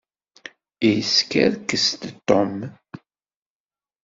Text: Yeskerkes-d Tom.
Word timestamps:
Yeskerkes-d 0.89 2.01
Tom. 2.27 2.55